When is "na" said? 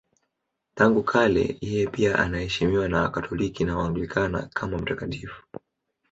2.89-3.01, 3.65-3.77